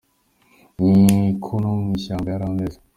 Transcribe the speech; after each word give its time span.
Ni 1.05 1.29
ko 1.43 1.51
no 1.61 1.71
mw’ishyamba 1.79 2.27
yari 2.33 2.43
ameze. 2.51 2.77